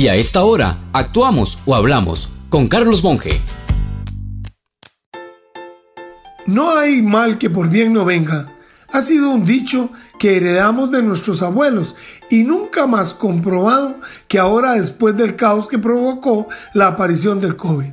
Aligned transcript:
Y 0.00 0.08
a 0.08 0.14
esta 0.14 0.44
hora, 0.44 0.78
actuamos 0.94 1.58
o 1.66 1.74
hablamos 1.74 2.30
con 2.48 2.68
Carlos 2.68 3.04
Monge. 3.04 3.38
No 6.46 6.74
hay 6.74 7.02
mal 7.02 7.36
que 7.36 7.50
por 7.50 7.68
bien 7.68 7.92
no 7.92 8.06
venga. 8.06 8.50
Ha 8.90 9.02
sido 9.02 9.28
un 9.28 9.44
dicho 9.44 9.90
que 10.18 10.38
heredamos 10.38 10.90
de 10.90 11.02
nuestros 11.02 11.42
abuelos 11.42 11.96
y 12.30 12.44
nunca 12.44 12.86
más 12.86 13.12
comprobado 13.12 14.00
que 14.26 14.38
ahora 14.38 14.72
después 14.72 15.18
del 15.18 15.36
caos 15.36 15.68
que 15.68 15.78
provocó 15.78 16.48
la 16.72 16.86
aparición 16.86 17.38
del 17.38 17.56
COVID. 17.56 17.92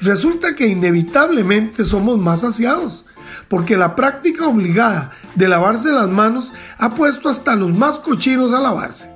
Resulta 0.00 0.54
que 0.54 0.68
inevitablemente 0.68 1.84
somos 1.84 2.16
más 2.16 2.40
saciados, 2.40 3.04
porque 3.48 3.76
la 3.76 3.94
práctica 3.94 4.48
obligada 4.48 5.10
de 5.34 5.48
lavarse 5.48 5.92
las 5.92 6.08
manos 6.08 6.54
ha 6.78 6.94
puesto 6.94 7.28
hasta 7.28 7.56
los 7.56 7.76
más 7.76 7.98
cochinos 7.98 8.54
a 8.54 8.60
lavarse. 8.62 9.15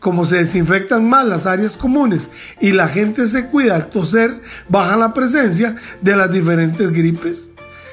Como 0.00 0.24
se 0.24 0.38
desinfectan 0.38 1.08
más 1.08 1.26
las 1.26 1.46
áreas 1.46 1.76
comunes 1.76 2.30
y 2.58 2.72
la 2.72 2.88
gente 2.88 3.26
se 3.26 3.46
cuida 3.46 3.76
al 3.76 3.90
toser, 3.90 4.40
baja 4.68 4.96
la 4.96 5.12
presencia 5.12 5.76
de 6.00 6.16
las 6.16 6.32
diferentes 6.32 6.90
gripes. 6.90 7.50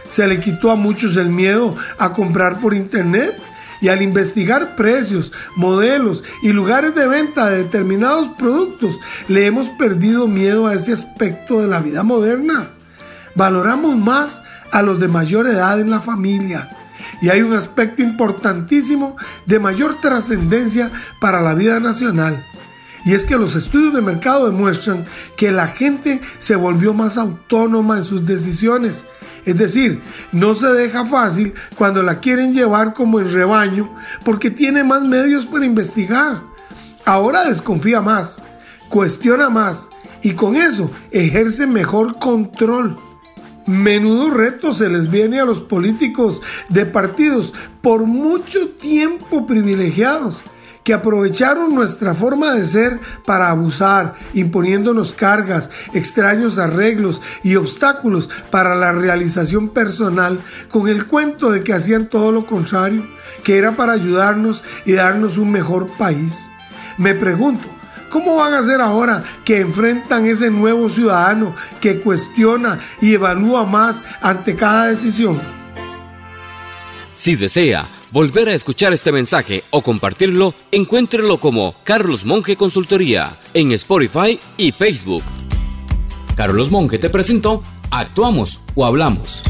Se 0.08 0.26
le 0.26 0.40
quitó 0.40 0.72
a 0.72 0.78
muchos 0.78 1.18
el 1.18 1.30
miedo 1.30 1.76
a 1.98 2.14
comprar 2.14 2.62
por 2.62 2.74
internet 2.74 3.36
y 3.82 3.90
al 3.90 4.02
investigar 4.02 4.78
precios, 4.78 5.34
modelos 5.58 6.24
y 6.42 6.54
lugares 6.54 6.96
de 6.96 7.08
venta 7.08 7.50
de 7.50 7.64
determinados 7.64 8.30
productos, 8.38 8.98
le 9.28 9.46
hemos 9.46 9.68
perdido 9.70 10.28
miedo 10.28 10.66
a 10.66 10.74
ese 10.74 10.94
aspecto 10.94 11.62
de 11.62 11.68
la 11.68 11.82
vida 11.82 12.04
moderna. 12.04 12.72
Valoramos 13.36 13.98
más 13.98 14.42
a 14.72 14.82
los 14.82 15.00
de 15.00 15.10
mayor 15.10 15.46
edad 15.46 15.80
en 15.80 15.90
la 15.90 16.00
familia 16.00 16.70
y 17.22 17.30
hay 17.30 17.42
un 17.42 17.54
aspecto 17.54 18.02
importantísimo 18.02 19.18
de 19.46 19.60
mayor 19.60 20.00
trascendencia 20.00 20.92
para 21.20 21.42
la 21.42 21.54
vida 21.54 21.80
nacional. 21.80 22.46
Y 23.06 23.14
es 23.14 23.26
que 23.26 23.38
los 23.38 23.56
estudios 23.56 23.94
de 23.94 24.02
mercado 24.02 24.48
demuestran 24.48 25.06
que 25.38 25.52
la 25.52 25.68
gente 25.68 26.22
se 26.40 26.56
volvió 26.56 26.94
más 26.94 27.18
autónoma 27.18 27.98
en 27.98 28.04
sus 28.04 28.26
decisiones. 28.26 29.06
Es 29.46 29.58
decir, 29.58 30.02
no 30.34 30.56
se 30.56 30.68
deja 30.68 31.06
fácil 31.06 31.54
cuando 31.78 32.04
la 32.04 32.20
quieren 32.20 32.54
llevar 32.54 32.94
como 32.94 33.22
en 33.22 33.32
rebaño 33.32 33.90
porque 34.26 34.52
tiene 34.52 34.84
más 34.84 35.04
medios 35.04 35.46
para 35.46 35.66
investigar. 35.66 36.42
Ahora 37.06 37.46
desconfía 37.46 38.02
más, 38.02 38.44
cuestiona 38.90 39.50
más 39.50 39.88
y 40.22 40.34
con 40.34 40.58
eso 40.58 40.92
ejerce 41.12 41.66
mejor 41.66 42.20
control. 42.20 43.00
Menudo 43.68 44.32
reto 44.32 44.74
se 44.74 44.90
les 44.90 45.12
viene 45.12 45.42
a 45.42 45.46
los 45.46 45.60
políticos 45.60 46.42
de 46.70 46.86
partidos 46.86 47.54
por 47.82 48.06
mucho 48.06 48.70
tiempo 48.70 49.46
privilegiados 49.46 50.42
que 50.86 50.94
aprovecharon 50.94 51.76
nuestra 51.76 52.14
forma 52.14 52.54
de 52.54 52.66
ser 52.66 52.98
para 53.26 53.50
abusar, 53.50 54.16
imponiéndonos 54.34 55.12
cargas, 55.12 55.70
extraños 55.94 56.60
arreglos 56.60 57.22
y 57.44 57.58
obstáculos 57.58 58.30
para 58.52 58.74
la 58.74 58.94
realización 58.94 59.68
personal 59.68 60.40
con 60.70 60.88
el 60.88 61.06
cuento 61.06 61.52
de 61.52 61.62
que 61.62 61.74
hacían 61.74 62.08
todo 62.08 62.32
lo 62.32 62.46
contrario, 62.46 63.06
que 63.44 63.58
era 63.58 63.76
para 63.76 63.92
ayudarnos 63.92 64.64
y 64.86 64.94
darnos 64.94 65.38
un 65.38 65.52
mejor 65.52 65.92
país. 65.98 66.48
Me 66.98 67.14
pregunto, 67.16 67.68
¿Cómo 68.10 68.36
van 68.36 68.54
a 68.54 68.60
hacer 68.60 68.80
ahora 68.82 69.24
que 69.44 69.60
enfrentan 69.60 70.26
ese 70.26 70.50
nuevo 70.50 70.90
ciudadano 70.90 71.56
que 71.82 72.00
cuestiona 72.00 72.80
y 73.02 73.14
evalúa 73.14 73.66
más 73.66 74.04
ante 74.22 74.56
cada 74.56 74.88
decisión? 74.88 75.40
Si 77.14 77.36
desea 77.36 77.88
volver 78.12 78.48
a 78.50 78.54
escuchar 78.54 78.94
este 78.94 79.12
mensaje 79.12 79.64
o 79.72 79.82
compartirlo, 79.82 80.54
encuéntrelo 80.72 81.40
como 81.40 81.76
Carlos 81.84 82.26
Monge 82.26 82.56
Consultoría 82.56 83.40
en 83.54 83.72
Spotify 83.74 84.40
y 84.56 84.72
Facebook. 84.72 85.24
Carlos 86.36 86.72
Monge 86.72 87.00
te 87.00 87.10
presentó 87.10 87.64
Actuamos 87.92 88.62
o 88.76 88.86
Hablamos. 88.86 89.44